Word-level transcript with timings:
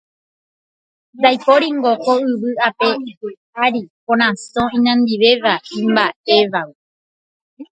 Ndaipóringo 1.17 1.91
ko 2.03 2.11
yvy 2.31 2.51
ape 2.67 2.89
ári 3.63 3.81
korasõ 4.05 4.61
inandivéva 4.77 5.53
imba'évagui 5.79 6.75